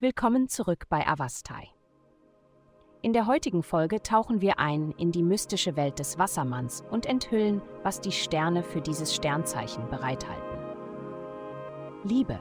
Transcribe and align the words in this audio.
Willkommen 0.00 0.48
zurück 0.48 0.86
bei 0.88 1.06
Avastai. 1.06 1.68
In 3.02 3.12
der 3.12 3.26
heutigen 3.26 3.62
Folge 3.62 4.02
tauchen 4.02 4.40
wir 4.40 4.58
ein 4.58 4.92
in 4.98 5.12
die 5.12 5.22
mystische 5.22 5.76
Welt 5.76 5.98
des 5.98 6.18
Wassermanns 6.18 6.84
und 6.90 7.06
enthüllen, 7.06 7.62
was 7.82 8.00
die 8.00 8.12
Sterne 8.12 8.62
für 8.62 8.80
dieses 8.80 9.14
Sternzeichen 9.14 9.88
bereithalten. 9.90 10.58
Liebe. 12.04 12.40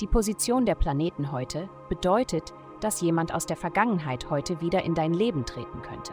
Die 0.00 0.06
Position 0.06 0.66
der 0.66 0.74
Planeten 0.74 1.30
heute 1.30 1.68
bedeutet, 1.88 2.52
dass 2.80 3.00
jemand 3.00 3.32
aus 3.32 3.46
der 3.46 3.56
Vergangenheit 3.56 4.30
heute 4.30 4.60
wieder 4.60 4.82
in 4.82 4.94
dein 4.94 5.14
Leben 5.14 5.46
treten 5.46 5.82
könnte. 5.82 6.12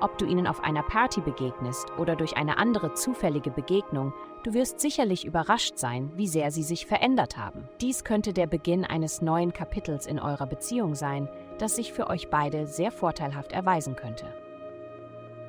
Ob 0.00 0.16
du 0.16 0.26
ihnen 0.26 0.46
auf 0.46 0.62
einer 0.62 0.82
Party 0.82 1.20
begegnest 1.20 1.86
oder 1.98 2.14
durch 2.14 2.36
eine 2.36 2.58
andere 2.58 2.94
zufällige 2.94 3.50
Begegnung, 3.50 4.12
du 4.44 4.54
wirst 4.54 4.78
sicherlich 4.78 5.24
überrascht 5.24 5.76
sein, 5.76 6.12
wie 6.14 6.28
sehr 6.28 6.52
sie 6.52 6.62
sich 6.62 6.86
verändert 6.86 7.36
haben. 7.36 7.68
Dies 7.80 8.04
könnte 8.04 8.32
der 8.32 8.46
Beginn 8.46 8.84
eines 8.84 9.22
neuen 9.22 9.52
Kapitels 9.52 10.06
in 10.06 10.20
eurer 10.20 10.46
Beziehung 10.46 10.94
sein, 10.94 11.28
das 11.58 11.74
sich 11.74 11.92
für 11.92 12.08
euch 12.08 12.30
beide 12.30 12.68
sehr 12.68 12.92
vorteilhaft 12.92 13.50
erweisen 13.52 13.96
könnte. 13.96 14.26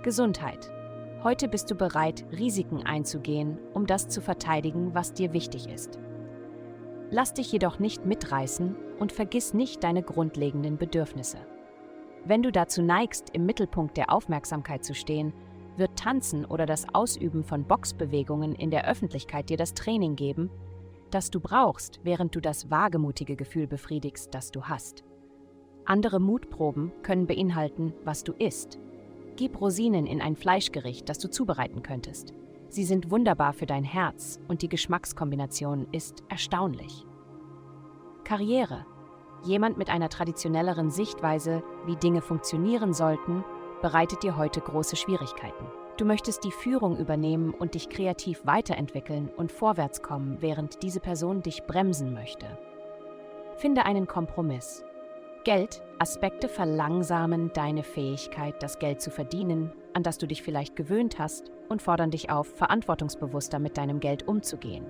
Gesundheit. 0.02 0.72
Heute 1.24 1.48
bist 1.48 1.70
du 1.70 1.76
bereit, 1.76 2.26
Risiken 2.32 2.86
einzugehen, 2.86 3.60
um 3.74 3.86
das 3.86 4.08
zu 4.08 4.22
verteidigen, 4.22 4.96
was 4.96 5.14
dir 5.14 5.34
wichtig 5.34 5.68
ist. 5.68 6.00
Lass 7.12 7.34
dich 7.34 7.52
jedoch 7.52 7.78
nicht 7.78 8.06
mitreißen 8.06 8.76
und 8.98 9.12
vergiss 9.12 9.54
nicht 9.54 9.84
deine 9.84 10.02
grundlegenden 10.02 10.78
Bedürfnisse. 10.78 11.38
Wenn 12.30 12.44
du 12.44 12.52
dazu 12.52 12.84
neigst, 12.84 13.32
im 13.34 13.48
Mittelpunkt 13.48 13.98
der 13.98 14.14
Aufmerksamkeit 14.14 14.86
zu 14.86 14.94
stehen, 14.94 15.34
wird 15.78 15.98
Tanzen 15.98 16.46
oder 16.46 16.68
das 16.68 16.86
Ausüben 16.94 17.44
von 17.44 17.64
Boxbewegungen 17.64 18.54
in 18.54 18.70
der 18.70 18.88
Öffentlichkeit 18.88 19.50
dir 19.50 19.58
das 19.58 19.74
Training 19.74 20.16
geben, 20.16 20.52
das 21.10 21.32
du 21.32 21.40
brauchst, 21.40 22.02
während 22.04 22.36
du 22.36 22.40
das 22.40 22.70
wagemutige 22.70 23.36
Gefühl 23.36 23.66
befriedigst, 23.66 24.32
das 24.32 24.52
du 24.52 24.66
hast. 24.66 25.04
Andere 25.86 26.20
Mutproben 26.20 26.92
können 27.02 27.26
beinhalten, 27.26 27.96
was 28.04 28.24
du 28.24 28.34
isst. 28.34 28.78
Gib 29.36 29.60
Rosinen 29.60 30.06
in 30.06 30.22
ein 30.22 30.36
Fleischgericht, 30.36 31.10
das 31.10 31.18
du 31.18 31.32
zubereiten 31.32 31.82
könntest. 31.82 32.36
Sie 32.68 32.84
sind 32.84 33.10
wunderbar 33.10 33.54
für 33.54 33.66
dein 33.66 33.84
Herz 33.84 34.40
und 34.48 34.62
die 34.62 34.70
Geschmackskombination 34.70 35.88
ist 35.92 36.22
erstaunlich. 36.30 37.08
Karriere 38.24 38.86
Jemand 39.44 39.78
mit 39.78 39.90
einer 39.90 40.10
traditionelleren 40.10 40.92
Sichtweise, 40.92 41.64
wie 41.86 41.96
Dinge 41.96 42.22
funktionieren 42.22 42.94
sollten, 42.94 43.44
bereitet 43.82 44.24
dir 44.24 44.36
heute 44.36 44.60
große 44.60 44.96
Schwierigkeiten. 44.96 45.66
Du 45.98 46.06
möchtest 46.06 46.44
die 46.44 46.52
Führung 46.52 46.98
übernehmen 46.98 47.54
und 47.54 47.74
dich 47.74 47.90
kreativ 47.90 48.46
weiterentwickeln 48.46 49.30
und 49.36 49.52
vorwärts 49.52 50.02
kommen, 50.02 50.38
während 50.40 50.82
diese 50.84 51.00
Person 51.00 51.42
dich 51.42 51.64
bremsen 51.64 52.14
möchte. 52.14 52.46
Finde 53.56 53.86
einen 53.86 54.08
Kompromiss. 54.08 54.86
Geld, 55.46 55.82
Aspekte 56.00 56.48
verlangsamen 56.48 57.52
deine 57.54 57.84
Fähigkeit, 57.84 58.62
das 58.62 58.80
Geld 58.80 59.02
zu 59.02 59.10
verdienen, 59.10 59.74
an 59.94 60.04
das 60.04 60.18
du 60.18 60.28
dich 60.28 60.44
vielleicht 60.44 60.76
gewöhnt 60.76 61.20
hast, 61.20 61.52
und 61.70 61.82
fordern 61.82 62.12
dich 62.12 62.30
auf, 62.30 62.48
verantwortungsbewusster 62.56 63.60
mit 63.60 63.78
deinem 63.78 64.00
Geld 64.00 64.28
umzugehen. 64.28 64.86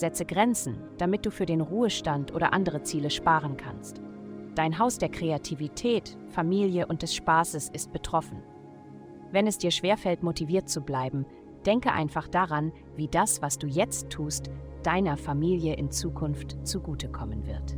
Setze 0.00 0.24
Grenzen, 0.24 0.78
damit 0.98 1.24
du 1.24 1.30
für 1.30 1.46
den 1.46 1.60
Ruhestand 1.60 2.34
oder 2.34 2.52
andere 2.52 2.82
Ziele 2.82 3.10
sparen 3.10 3.56
kannst. 3.56 4.00
Dein 4.54 4.78
Haus 4.78 4.98
der 4.98 5.10
Kreativität, 5.10 6.18
Familie 6.28 6.86
und 6.86 7.02
des 7.02 7.14
Spaßes 7.14 7.68
ist 7.68 7.92
betroffen. 7.92 8.42
Wenn 9.30 9.46
es 9.46 9.58
dir 9.58 9.70
schwerfällt, 9.70 10.22
motiviert 10.22 10.68
zu 10.68 10.80
bleiben, 10.80 11.24
denke 11.64 11.92
einfach 11.92 12.26
daran, 12.26 12.72
wie 12.96 13.06
das, 13.06 13.42
was 13.42 13.58
du 13.58 13.66
jetzt 13.68 14.10
tust, 14.10 14.50
deiner 14.82 15.16
Familie 15.16 15.74
in 15.74 15.90
Zukunft 15.90 16.66
zugutekommen 16.66 17.46
wird. 17.46 17.76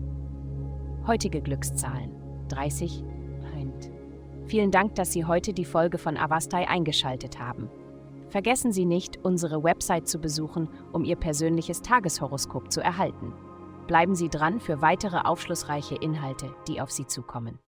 Heutige 1.06 1.42
Glückszahlen 1.42 2.12
30. 2.48 3.04
Vielen 4.46 4.70
Dank, 4.70 4.96
dass 4.96 5.12
Sie 5.12 5.24
heute 5.24 5.54
die 5.54 5.64
Folge 5.64 5.98
von 5.98 6.16
Avastai 6.18 6.68
eingeschaltet 6.68 7.38
haben. 7.38 7.70
Vergessen 8.32 8.72
Sie 8.72 8.86
nicht, 8.86 9.18
unsere 9.22 9.62
Website 9.62 10.08
zu 10.08 10.18
besuchen, 10.18 10.66
um 10.90 11.04
Ihr 11.04 11.16
persönliches 11.16 11.82
Tageshoroskop 11.82 12.72
zu 12.72 12.80
erhalten. 12.80 13.34
Bleiben 13.86 14.14
Sie 14.14 14.30
dran 14.30 14.58
für 14.58 14.80
weitere 14.80 15.18
aufschlussreiche 15.18 15.96
Inhalte, 15.96 16.48
die 16.66 16.80
auf 16.80 16.90
Sie 16.90 17.06
zukommen. 17.06 17.58